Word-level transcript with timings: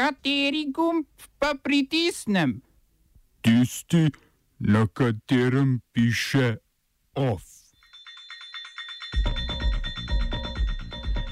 Kateri 0.00 0.72
gumb 0.72 1.04
pa 1.38 1.52
pritisnem? 1.62 2.54
Tisti, 3.44 4.08
na 4.58 4.86
katerem 4.86 5.80
piše 5.92 6.56
OF. 7.14 7.42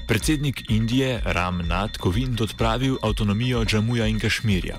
Predsednik 0.07 0.61
Indije 0.69 1.21
Ram 1.25 1.57
Nath 1.67 1.97
Kovind 1.97 2.41
odpravil 2.41 2.97
avtonomijo 3.01 3.65
Džamuja 3.65 4.05
in 4.07 4.19
Kašmirja. 4.19 4.77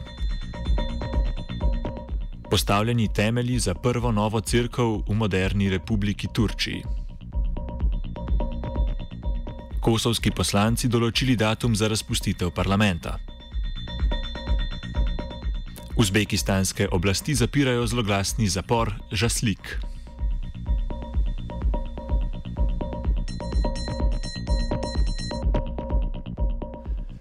Postavljeni 2.50 3.08
temelji 3.14 3.58
za 3.58 3.74
prvo 3.74 4.12
novo 4.12 4.40
crkvo 4.40 5.02
v 5.08 5.14
moderni 5.14 5.70
republiki 5.70 6.28
Turčiji. 6.34 6.82
Kosovski 9.80 10.30
poslanci 10.30 10.88
določili 10.88 11.36
datum 11.36 11.74
za 11.74 11.88
razpustitev 11.88 12.54
parlamenta. 12.54 13.29
Uzbekistanske 16.00 16.88
oblasti 16.88 17.34
zapirajo 17.34 17.86
zloglasni 17.86 18.48
zapor 18.48 18.94
Žaslik. 19.12 19.58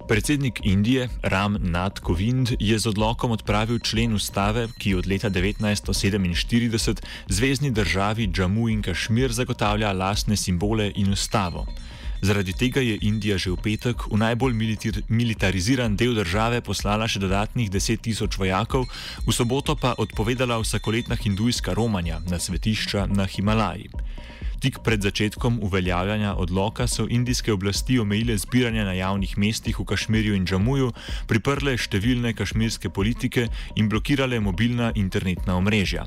Predsednik 0.08 0.60
Indije 0.64 1.10
Ram 1.24 1.58
Nath 1.60 2.02
Kovind 2.02 2.56
je 2.60 2.80
z 2.80 2.88
odlokom 2.88 3.32
odpravil 3.32 3.80
člen 3.80 4.14
ustave, 4.14 4.68
ki 4.80 4.96
od 4.96 5.08
leta 5.08 5.30
1947 5.30 7.04
zvezdni 7.28 7.72
državi 7.72 8.28
Džamu 8.32 8.70
in 8.70 8.82
Kašmir 8.82 9.32
zagotavlja 9.32 9.92
lastne 9.92 10.38
simbole 10.38 10.92
in 10.96 11.12
ustavo. 11.12 11.68
Zaradi 12.22 12.54
tega 12.54 12.82
je 12.84 12.98
Indija 13.02 13.38
že 13.40 13.52
v 13.52 13.58
petek 13.64 14.12
v 14.12 14.18
najbolj 14.20 14.54
militariziran 15.08 15.96
del 15.96 16.16
države 16.20 16.60
poslala 16.62 17.08
še 17.08 17.24
dodatnih 17.24 17.72
10 17.72 18.04
tisoč 18.04 18.36
vojakov, 18.36 18.92
v 19.24 19.32
soboto 19.32 19.76
pa 19.80 19.96
odpovedala 19.96 20.60
vsakoletna 20.60 21.16
hindujska 21.16 21.72
romanja 21.72 22.20
na 22.28 22.40
svetišča 22.40 23.08
na 23.08 23.24
Himalaji. 23.24 23.88
Tik 24.60 24.84
pred 24.84 25.00
začetkom 25.00 25.64
uveljavljanja 25.64 26.36
odloka 26.36 26.88
so 26.88 27.08
indijske 27.08 27.54
oblasti 27.54 28.00
omejile 28.00 28.36
zbiranje 28.38 28.84
na 28.84 28.94
javnih 28.94 29.38
mestih 29.38 29.80
v 29.80 29.86
Kašmirju 29.88 30.36
in 30.36 30.44
Džamuju, 30.44 30.92
priprle 31.32 31.78
številne 31.80 32.36
kašmirske 32.36 32.92
politike 32.92 33.48
in 33.80 33.88
blokirale 33.88 34.44
mobilna 34.44 34.92
internetna 35.00 35.56
omrežja. 35.56 36.04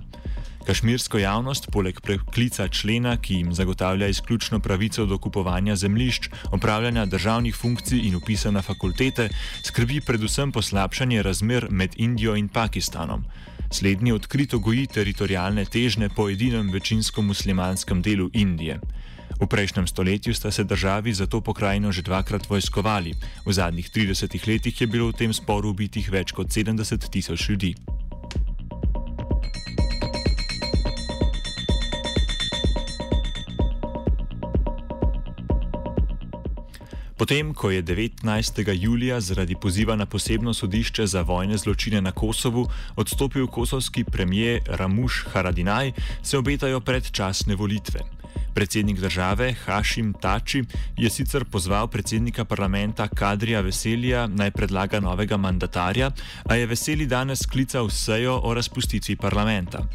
Kašmirsko 0.63 1.19
javnost, 1.19 1.67
poleg 1.75 1.97
preklica 2.01 2.69
člena, 2.69 3.17
ki 3.19 3.35
jim 3.35 3.55
zagotavlja 3.55 4.07
izključno 4.09 4.61
pravico 4.61 5.07
do 5.07 5.19
kupovanja 5.19 5.77
zemljišč, 5.77 6.29
opravljanja 6.51 7.07
državnih 7.07 7.57
funkcij 7.57 7.99
in 8.07 8.15
upisa 8.17 8.51
na 8.51 8.63
fakultete, 8.63 9.29
skrbi 9.67 10.01
predvsem 10.01 10.53
poslabšanje 10.53 11.23
razmer 11.23 11.67
med 11.71 11.95
Indijo 11.97 12.37
in 12.37 12.49
Pakistanom. 12.49 13.25
Slednji 13.71 14.13
odkrito 14.13 14.59
goji 14.59 14.87
teritorijalne 14.87 15.65
težne 15.65 16.09
po 16.09 16.29
edinem 16.31 16.71
večinsko 16.71 17.23
muslimanskem 17.23 18.03
delu 18.03 18.31
Indije. 18.33 18.81
V 19.41 19.47
prejšnjem 19.47 19.87
stoletju 19.87 20.35
sta 20.35 20.51
se 20.51 20.65
državi 20.65 21.15
za 21.15 21.27
to 21.27 21.41
pokrajino 21.41 21.93
že 21.93 22.03
dvakrat 22.03 22.51
vojskovali, 22.51 23.15
v 23.47 23.53
zadnjih 23.53 23.91
30 23.91 24.49
letih 24.49 24.81
je 24.81 24.87
bilo 24.87 25.09
v 25.09 25.19
tem 25.19 25.33
sporu 25.33 25.71
ubitih 25.71 26.11
več 26.11 26.31
kot 26.33 26.47
70 26.47 27.11
tisoč 27.11 27.49
ljudi. 27.49 27.75
Potem, 37.33 37.55
ko 37.55 37.71
je 37.71 37.83
19. 37.83 38.61
julija 38.77 39.21
zaradi 39.21 39.55
poziva 39.57 39.97
na 39.97 40.07
posebno 40.07 40.53
sodišče 40.55 41.07
za 41.07 41.23
vojne 41.23 41.57
zločine 41.57 42.01
na 42.01 42.13
Kosovu 42.13 42.69
odstopil 42.97 43.47
kosovski 43.47 44.05
premijer 44.05 44.61
Ramuš 44.67 45.25
Haradinaj, 45.33 45.93
se 46.23 46.39
obetajo 46.39 46.81
predčasne 46.81 47.57
volitve. 47.57 48.01
Predsednik 48.55 49.01
države 49.01 49.55
Hašim 49.65 50.13
Tači 50.13 50.65
je 50.97 51.11
sicer 51.11 51.45
pozval 51.45 51.89
predsednika 51.89 52.45
parlamenta 52.45 53.09
Kadrija 53.09 53.61
Veselija 53.61 54.27
naj 54.27 54.51
predlaga 54.51 55.01
novega 55.01 55.37
mandatarja, 55.37 56.11
a 56.45 56.55
je 56.55 56.67
Veseli 56.67 57.07
danes 57.07 57.43
sklical 57.43 57.91
sejo 57.91 58.41
o 58.43 58.55
razpustitvi 58.55 59.17
parlamenta. 59.17 59.87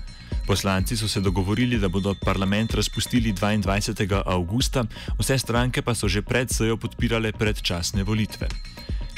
Poslanci 0.48 0.98
so 0.98 1.08
se 1.08 1.22
dogovorili, 1.22 1.80
da 1.80 1.88
bodo 1.88 2.16
parlament 2.26 2.74
razpustili 2.74 3.34
22. 3.34 4.22
avgusta, 4.26 4.86
vse 5.20 5.38
stranke 5.38 5.82
pa 5.82 5.96
so 5.96 6.08
že 6.08 6.22
pred 6.22 6.50
sejo 6.50 6.78
podpirale 6.78 7.32
predčasne 7.32 8.04
volitve. 8.04 8.48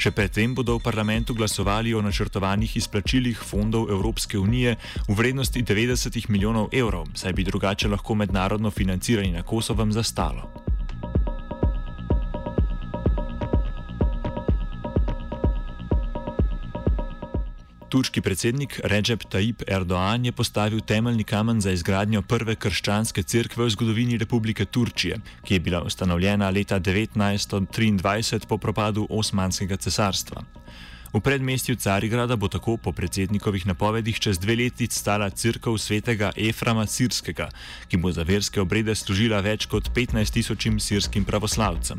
Še 0.00 0.14
predtem 0.16 0.54
bodo 0.56 0.78
v 0.78 0.80
parlamentu 0.80 1.34
glasovali 1.36 1.92
o 1.92 2.00
načrtovanih 2.00 2.72
izplačilih 2.80 3.36
fondov 3.36 3.90
Evropske 3.92 4.38
unije 4.40 4.78
v 5.04 5.16
vrednosti 5.18 5.60
90 5.60 6.30
milijonov 6.32 6.72
evrov, 6.72 7.12
saj 7.12 7.36
bi 7.36 7.44
drugače 7.44 7.92
lahko 7.92 8.16
mednarodno 8.16 8.72
financiranje 8.72 9.36
na 9.36 9.44
Kosovem 9.44 9.92
zastalo. 9.92 10.69
Turški 17.90 18.20
predsednik 18.22 18.76
Recep 18.86 19.24
Tayyip 19.26 19.64
Erdoğan 19.66 20.24
je 20.24 20.32
postavil 20.32 20.80
temeljni 20.80 21.24
kamen 21.24 21.60
za 21.60 21.72
izgradnjo 21.74 22.22
prve 22.22 22.54
krščanske 22.54 23.22
cerkve 23.22 23.64
v 23.64 23.72
zgodovini 23.74 24.18
Republike 24.18 24.64
Turčije, 24.64 25.16
ki 25.42 25.54
je 25.54 25.60
bila 25.60 25.82
ustanovljena 25.82 26.50
leta 26.54 26.78
1923 26.80 28.46
po 28.46 28.58
propadu 28.58 29.08
Osmanskega 29.10 29.76
cesarstva. 29.76 30.42
V 31.12 31.20
predmestju 31.20 31.74
Carigrada 31.76 32.36
bo 32.36 32.48
tako 32.48 32.76
po 32.76 32.92
predsednikovih 32.92 33.66
napovedih 33.66 34.20
čez 34.20 34.38
dve 34.38 34.54
leti 34.56 34.86
stala 34.86 35.30
crkva 35.30 35.78
svetega 35.78 36.30
Eframa 36.36 36.86
Sirskega, 36.86 37.48
ki 37.88 37.98
bo 37.98 38.12
za 38.12 38.22
verske 38.22 38.60
obrede 38.62 38.94
služila 38.94 39.40
več 39.42 39.66
kot 39.66 39.90
15 39.90 40.30
tisočim 40.38 40.78
sirskim 40.78 41.24
pravoslavcem. 41.24 41.98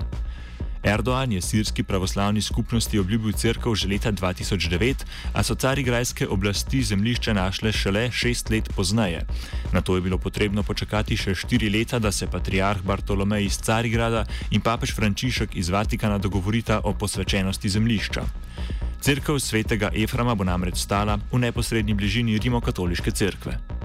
Erdoğan 0.83 1.31
je 1.31 1.41
sirski 1.41 1.83
pravoslavni 1.83 2.41
skupnosti 2.41 2.99
obljubil 2.99 3.33
crkv 3.33 3.75
že 3.75 3.87
leta 3.87 4.11
2009, 4.11 5.05
a 5.33 5.43
so 5.43 5.55
carigrajske 5.55 6.27
oblasti 6.27 6.83
zemljišče 6.83 7.33
našle 7.33 7.71
šele 7.71 8.11
šest 8.11 8.49
let 8.49 8.69
pozneje. 8.75 9.25
Na 9.73 9.81
to 9.81 9.95
je 9.95 10.01
bilo 10.01 10.17
potrebno 10.17 10.63
počakati 10.63 11.17
še 11.17 11.35
štiri 11.35 11.69
leta, 11.69 11.99
da 11.99 12.11
se 12.11 12.27
patriarh 12.27 12.81
Bartolomej 12.81 13.45
iz 13.45 13.59
Carigrada 13.61 14.25
in 14.51 14.61
papež 14.61 14.95
Frančišek 14.95 15.55
iz 15.55 15.69
Vatikana 15.69 16.17
dogovorita 16.17 16.81
o 16.83 16.93
posvečenosti 16.93 17.69
zemljišča. 17.69 18.23
Cerkev 19.01 19.39
svetega 19.39 19.89
Eframa 19.93 20.35
bo 20.35 20.43
namreč 20.43 20.77
stala 20.77 21.19
v 21.31 21.39
neposrednji 21.39 21.93
bližini 21.93 22.37
Rimokatoliške 22.37 23.11
cerkve. 23.11 23.80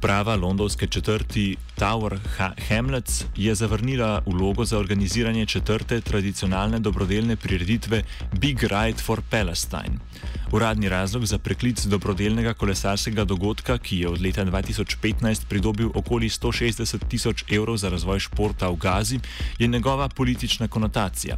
Uprava 0.00 0.34
londonske 0.36 0.86
četrti 0.86 1.56
Tower 1.76 2.18
Hamlets 2.68 3.24
je 3.36 3.54
zavrnila 3.54 4.22
vlogo 4.26 4.64
za 4.64 4.78
organiziranje 4.78 5.46
četrte 5.46 6.00
tradicionalne 6.00 6.78
dobrodelne 6.78 7.36
prireditve 7.36 8.02
Big 8.32 8.62
Ride 8.62 9.02
for 9.02 9.20
Palestine. 9.30 10.00
Uradni 10.52 10.88
razlog 10.88 11.26
za 11.26 11.38
preklic 11.38 11.84
dobrodelnega 11.84 12.54
kolesarskega 12.54 13.24
dogodka, 13.24 13.78
ki 13.78 13.98
je 13.98 14.08
od 14.08 14.22
leta 14.22 14.44
2015 14.44 15.44
pridobil 15.48 15.90
okoli 15.94 16.28
160 16.28 17.08
tisoč 17.08 17.44
evrov 17.52 17.76
za 17.76 17.88
razvoj 17.88 18.20
športa 18.20 18.68
v 18.68 18.76
Gazi, 18.76 19.20
je 19.58 19.66
njegova 19.66 20.08
politična 20.08 20.68
konotacija. 20.68 21.36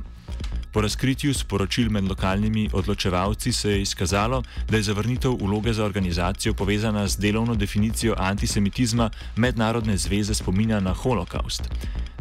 Po 0.72 0.80
razkritju 0.80 1.34
sporočil 1.34 1.90
med 1.90 2.04
lokalnimi 2.04 2.68
odločevalci 2.72 3.52
se 3.52 3.70
je 3.70 3.82
izkazalo, 3.82 4.42
da 4.68 4.76
je 4.76 4.82
zavrnitev 4.82 5.32
uloge 5.40 5.72
za 5.72 5.84
organizacijo 5.84 6.54
povezana 6.54 7.08
z 7.08 7.18
delovno 7.18 7.54
definicijo 7.54 8.14
antisemitizma 8.18 9.10
Mednarodne 9.36 9.96
zveze 9.96 10.34
spominja 10.34 10.80
na 10.80 10.94
holokaust. 10.94 11.68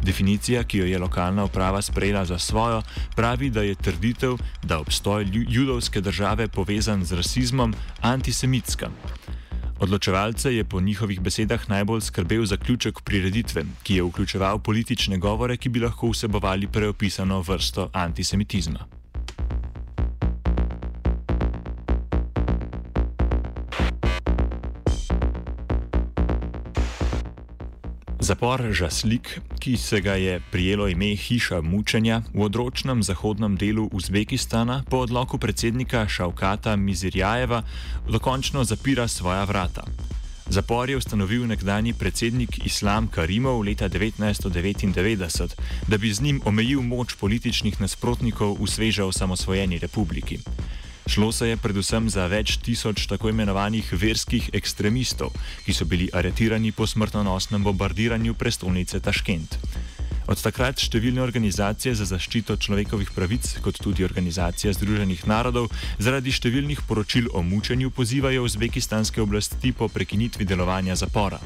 Definicija, 0.02 0.64
ki 0.64 0.78
jo 0.78 0.86
je 0.86 0.98
lokalna 0.98 1.44
uprava 1.44 1.82
sprejela 1.82 2.24
za 2.24 2.38
svojo, 2.38 2.82
pravi, 3.16 3.50
da 3.50 3.62
je 3.62 3.74
trditev, 3.74 4.36
da 4.62 4.78
obstoj 4.78 5.26
judovske 5.32 6.00
države 6.00 6.48
povezan 6.48 7.04
z 7.04 7.12
rasizmom, 7.12 7.74
antisemitska. 8.00 8.90
Odločevalce 9.82 10.54
je 10.54 10.64
po 10.64 10.80
njihovih 10.80 11.20
besedah 11.20 11.68
najbolj 11.68 12.00
skrbel 12.00 12.44
zaključek 12.46 13.00
prireditve, 13.00 13.64
ki 13.82 13.94
je 13.94 14.02
vključeval 14.02 14.58
politične 14.58 15.18
govore, 15.18 15.56
ki 15.56 15.68
bi 15.68 15.82
lahko 15.82 16.12
vsebovali 16.12 16.66
preopisano 16.66 17.40
vrsto 17.40 17.90
antisemitizma. 17.92 19.01
Zapor 28.22 28.62
Žaslik, 28.70 29.40
ki 29.58 29.76
se 29.76 30.00
ga 30.00 30.14
je 30.14 30.40
prijelo 30.50 30.88
ime 30.88 31.16
Hiša 31.16 31.60
mučenja 31.60 32.22
v 32.34 32.44
odročnem 32.46 33.02
zahodnem 33.02 33.56
delu 33.56 33.88
Uzbekistana, 33.92 34.84
po 34.90 35.02
odloku 35.02 35.38
predsednika 35.38 36.06
Šavkata 36.08 36.76
Mizirjajeva 36.76 37.62
dokončno 38.08 38.64
zapira 38.64 39.08
svoja 39.08 39.44
vrata. 39.44 39.82
Zapor 40.46 40.90
je 40.90 40.96
ustanovil 40.96 41.46
nekdani 41.46 41.92
predsednik 41.92 42.66
Islam 42.66 43.08
Karimov 43.08 43.62
leta 43.66 43.88
1999, 43.88 45.58
da 45.88 45.98
bi 45.98 46.12
z 46.12 46.22
njim 46.22 46.40
omejil 46.44 46.82
moč 46.82 47.14
političnih 47.14 47.80
nasprotnikov 47.80 48.54
v 48.60 48.66
sveže 48.70 49.02
osamosvojeni 49.02 49.78
republiki. 49.78 50.38
Šlo 51.12 51.32
se 51.32 51.48
je 51.48 51.56
predvsem 51.60 52.06
za 52.08 52.22
več 52.24 52.54
tisoč 52.64 53.02
tako 53.04 53.28
imenovanih 53.28 53.84
verskih 53.92 54.46
ekstremistov, 54.56 55.34
ki 55.66 55.74
so 55.76 55.84
bili 55.84 56.06
aretirani 56.08 56.70
po 56.72 56.86
smrtonosnem 56.88 57.60
bombardiranju 57.66 58.32
prestolnice 58.32 58.96
Taškent. 58.96 59.58
Od 60.32 60.40
takrat 60.40 60.80
številne 60.80 61.20
organizacije 61.20 61.92
za 62.00 62.06
zaščito 62.08 62.56
človekovih 62.56 63.12
pravic, 63.12 63.50
kot 63.60 63.76
tudi 63.84 64.06
Organizacija 64.08 64.72
Združenih 64.72 65.26
narodov, 65.28 65.68
zaradi 66.00 66.32
številnih 66.32 66.80
poročil 66.88 67.28
o 67.36 67.44
mučenju 67.44 67.92
pozivajo 67.92 68.46
uzbekistanske 68.48 69.20
oblasti 69.20 69.74
po 69.76 69.90
prekinitvi 69.92 70.48
delovanja 70.48 70.96
zapora. 70.96 71.42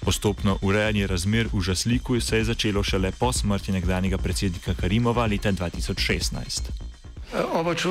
Postopno 0.00 0.56
urejanje 0.64 1.04
razmer 1.12 1.52
v 1.52 1.60
Žasliku 1.60 2.16
se 2.16 2.40
je 2.40 2.48
začelo 2.48 2.80
šele 2.80 3.12
po 3.12 3.28
smrti 3.28 3.76
nekdanjega 3.76 4.16
predsednika 4.16 4.72
Karimova 4.72 5.28
leta 5.28 5.52
2016. 5.52 6.91
Oba, 7.32 7.72
če, 7.72 7.88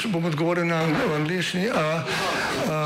če 0.00 0.08
bom 0.10 0.24
odgovoril 0.26 0.66
na 0.66 0.80
angliški. 1.14 1.68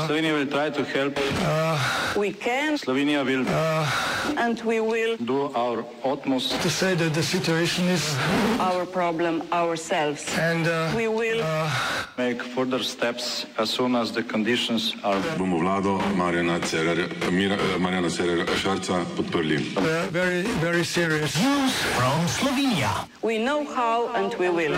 Slovenija 0.05 0.35
will 0.37 0.45
try 0.45 0.69
to 0.69 0.83
help. 0.85 1.17
Uh, 1.41 1.81
we 2.15 2.31
can. 2.31 2.77
Slovenija 2.77 3.23
will. 3.25 3.41
Uh, 3.49 3.89
and 4.37 4.61
we 4.61 4.79
will. 4.79 5.17
Do 5.17 5.49
our 5.55 5.83
utmost. 6.03 6.61
To 6.61 6.69
say 6.69 6.93
that 6.93 7.13
the 7.15 7.23
situation 7.23 7.89
is. 7.89 8.05
Our 8.59 8.85
problem 8.85 9.41
ourselves. 9.51 10.29
And 10.37 10.67
uh, 10.67 10.93
we 10.95 11.07
will. 11.07 11.41
Uh, 11.41 11.73
make 12.17 12.43
further 12.53 12.83
steps 12.83 13.47
as 13.57 13.71
soon 13.71 13.95
as 13.95 14.11
the 14.11 14.21
conditions 14.21 14.93
are. 15.03 15.19
Bomo 15.41 15.57
vlado 15.57 15.97
Marjana 16.13 16.61
Cererja, 16.61 17.09
Marjana 17.81 18.13
Cererja 18.13 18.45
Šarca 18.61 19.01
podprli. 19.17 19.57
Very, 20.13 20.43
very 20.61 20.83
serious. 20.83 21.35
News 21.41 21.73
from 21.97 22.27
Slovenia. 22.29 23.09
We 23.23 23.39
know 23.39 23.65
how 23.65 24.13
and 24.13 24.33
we 24.35 24.49
will. 24.49 24.77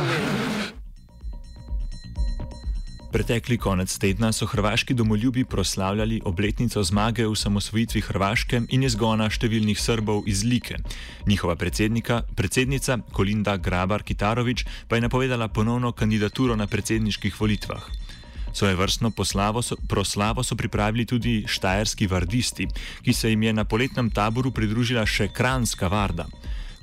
Pretekli 3.18 3.58
konec 3.58 3.90
tedna 3.98 4.30
so 4.30 4.46
hrvaški 4.46 4.94
domoljubi 4.94 5.42
proslavljali 5.46 6.20
obletnico 6.26 6.84
zmage 6.84 7.26
v 7.26 7.36
samosvojitvi 7.36 8.02
Hrvaške 8.06 8.60
in 8.70 8.84
izgona 8.86 9.26
številnih 9.34 9.80
Srbov 9.82 10.28
iz 10.30 10.44
Like. 10.46 10.78
Njihova 11.26 11.56
predsednica 11.58 12.98
Kolinda 13.12 13.56
Grabar 13.58 14.04
Kitarovič 14.06 14.68
pa 14.88 14.96
je 14.96 15.06
napovedala 15.08 15.48
ponovno 15.48 15.92
kandidaturo 15.98 16.56
na 16.56 16.68
predsedniških 16.68 17.42
volitvah. 17.42 17.90
Svoje 18.54 18.76
vrstno 18.76 19.10
so, 19.64 19.76
proslavo 19.88 20.44
so 20.44 20.56
pripravili 20.56 21.06
tudi 21.06 21.44
štajerski 21.48 22.08
vardisti, 22.08 22.68
ki 23.02 23.14
se 23.14 23.30
jim 23.30 23.44
je 23.44 23.54
na 23.54 23.64
poletnem 23.66 24.12
taboru 24.12 24.52
pridružila 24.52 25.06
še 25.06 25.28
Kranska 25.34 25.88
varda. 25.88 26.28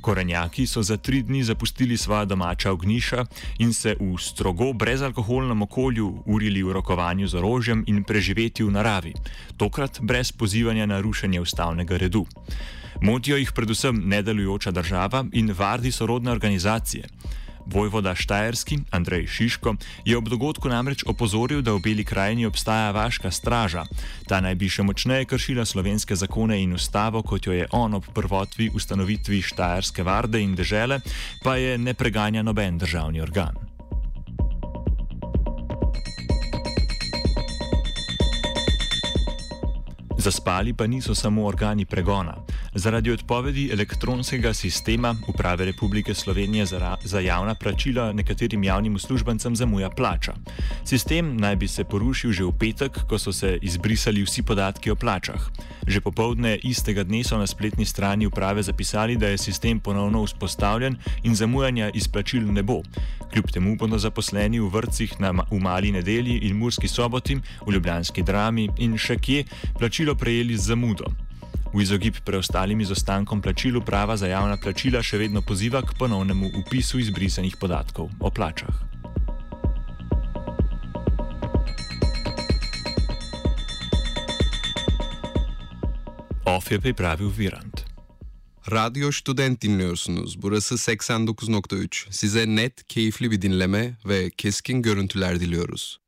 Korenjaki 0.04 0.66
so 0.66 0.82
za 0.82 0.96
tri 0.96 1.22
dni 1.22 1.44
zapustili 1.44 1.96
svoja 1.96 2.24
domača 2.24 2.72
ogniša 2.72 3.24
in 3.58 3.72
se 3.72 3.96
v 4.00 4.18
strogo 4.20 4.72
brezalkoholnem 4.72 5.62
okolju 5.62 6.22
urili 6.26 6.62
v 6.62 6.72
rokovanju 6.72 7.28
z 7.28 7.34
orožjem 7.40 7.84
in 7.86 8.04
preživeti 8.04 8.64
v 8.64 8.70
naravi, 8.70 9.14
tokrat 9.56 10.00
brez 10.02 10.32
pozivanja 10.32 10.86
na 10.86 11.00
rušenje 11.00 11.40
ustavnega 11.40 11.96
redu. 11.96 12.26
Motijo 13.00 13.36
jih 13.36 13.52
predvsem 13.52 14.02
nedelujoča 14.04 14.70
država 14.70 15.24
in 15.32 15.54
vardi 15.58 15.92
sorodne 15.92 16.30
organizacije. 16.30 17.08
Vojvoda 17.66 18.14
Štajerski, 18.14 18.78
Andrej 18.90 19.26
Šiško, 19.26 19.74
je 20.04 20.16
ob 20.16 20.28
dogodku 20.28 20.68
namreč 20.68 21.04
opozoril, 21.06 21.62
da 21.62 21.72
v 21.72 21.80
Beli 21.80 22.04
krajini 22.04 22.46
obstaja 22.46 22.90
vaška 22.90 23.30
straža. 23.30 23.84
Ta 24.28 24.40
naj 24.40 24.54
bi 24.54 24.68
še 24.68 24.82
močneje 24.82 25.24
kršila 25.24 25.64
slovenske 25.64 26.16
zakone 26.16 26.60
in 26.62 26.74
ustavo, 26.74 27.22
kot 27.22 27.46
jo 27.46 27.52
je 27.52 27.68
on 27.72 27.94
ob 27.94 28.08
prvotvi 28.14 28.70
ustanovitvi 28.74 29.42
Štajerske 29.42 30.02
varde 30.02 30.40
in 30.40 30.54
dežele, 30.54 31.00
pa 31.42 31.56
je 31.56 31.78
ne 31.78 31.94
preganja 31.94 32.42
noben 32.42 32.78
državni 32.78 33.20
organ. 33.20 33.74
Zaspali 40.24 40.72
pa 40.72 40.86
niso 40.86 41.14
samo 41.14 41.44
organi 41.46 41.84
pregona. 41.84 42.32
Zaradi 42.74 43.10
odpovedi 43.10 43.68
elektronskega 43.72 44.54
sistema 44.54 45.14
Uprave 45.28 45.64
Republike 45.64 46.14
Slovenije 46.14 46.66
za, 46.66 46.96
za 47.04 47.20
javna 47.20 47.54
plačila 47.54 48.12
nekaterim 48.12 48.64
javnim 48.64 48.94
uslužbencem 48.94 49.56
zamuja 49.56 49.90
plača. 49.90 50.34
Sistem 50.84 51.36
naj 51.36 51.56
bi 51.56 51.68
se 51.68 51.84
porušil 51.84 52.32
že 52.32 52.44
v 52.44 52.52
petek, 52.58 52.98
ko 53.08 53.18
so 53.18 53.32
se 53.32 53.58
izbrisali 53.62 54.24
vsi 54.24 54.42
podatki 54.42 54.90
o 54.90 54.96
plačah. 54.96 55.38
Že 55.86 56.00
popovdne 56.00 56.58
istega 56.62 57.04
dne 57.04 57.24
so 57.24 57.38
na 57.38 57.46
spletni 57.46 57.86
strani 57.86 58.26
uprave 58.26 58.62
zapisali, 58.62 59.16
da 59.16 59.28
je 59.28 59.38
sistem 59.38 59.80
ponovno 59.80 60.24
vzpostavljen 60.24 60.96
in 61.22 61.34
zamujanja 61.34 61.90
izplačil 61.94 62.52
ne 62.52 62.62
bo. 62.62 62.82
Kljub 63.32 63.50
temu 63.50 63.76
bodo 63.76 63.98
zaposleni 63.98 64.60
v 64.60 64.66
vrtcih 64.68 65.20
na, 65.20 65.30
v 65.30 65.60
Mali 65.60 65.92
nedelji 65.92 66.38
in 66.42 66.56
Murski 66.56 66.88
soboti, 66.88 67.38
v 67.66 67.72
Ljubljanski 67.72 68.22
drami 68.22 68.68
in 68.78 68.98
še 68.98 69.16
kje 69.16 69.44
plačilo 69.78 70.14
prejeli 70.14 70.56
z 70.58 70.74
zamudo. 70.74 71.23
V 71.74 71.82
izogib 71.82 72.14
preostalim 72.24 72.80
izostankom 72.80 73.40
plačil 73.42 73.76
uprava 73.76 74.14
za 74.16 74.28
javna 74.30 74.56
plačila 74.56 75.00
še 75.02 75.18
vedno 75.18 75.40
poziva 75.42 75.80
k 75.82 75.96
ponovnemu 75.98 76.52
upisu 76.60 77.00
izbrisanih 77.02 77.56
podatkov 77.58 78.12
o 78.20 78.30
plačah. 78.30 78.76
Off 86.46 86.70
je 86.70 86.78
pripravil 86.78 87.32
Virant. 87.34 87.82
Radyo 88.66 89.12
Student 89.12 89.62
dinliyorsunuz. 89.62 90.42
Burası 90.42 90.74
89.3. 90.74 92.06
Size 92.10 92.46
net, 92.46 92.88
keyifli 92.88 93.30
bir 93.30 93.42
dinleme 93.42 93.96
ve 94.04 94.30
keskin 94.30 94.82
görüntüler 94.82 95.40
diliyoruz. 95.40 96.00